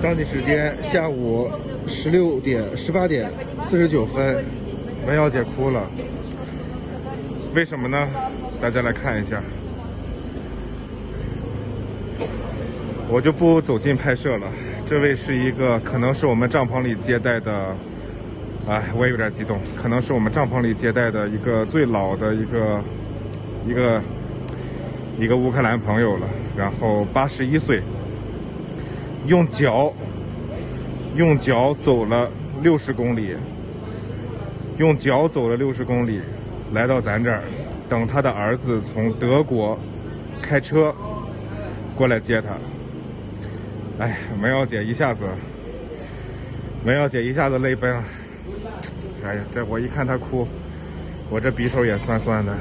[0.00, 1.50] 当地时间下午
[1.86, 3.28] 十六点十八点
[3.62, 4.44] 四十九分，
[5.04, 5.90] 文瑶姐哭了。
[7.52, 8.08] 为什么呢？
[8.60, 9.42] 大家来看一下。
[13.08, 14.46] 我就不走近拍摄了。
[14.86, 17.74] 这位是一个，可能是我们帐篷里接待的，
[18.68, 22.80] 哎，我也有点激动，可能是我们帐篷里接待的一个最老的一个，
[23.66, 24.00] 一个，
[25.18, 26.28] 一个乌克兰朋友了。
[26.56, 27.82] 然后八十一岁。
[29.28, 29.92] 用脚，
[31.14, 32.30] 用脚走了
[32.62, 33.36] 六十公里，
[34.78, 36.22] 用脚走了六十公里，
[36.72, 37.42] 来到咱这儿，
[37.90, 39.78] 等他的儿子从德国
[40.40, 40.94] 开车
[41.94, 42.56] 过来接他。
[44.02, 45.24] 哎，文瑶姐一下子，
[46.84, 48.02] 文瑶姐一下子泪奔了。
[49.22, 50.48] 哎呀，这我一看她哭，
[51.28, 52.56] 我这鼻头也酸酸的。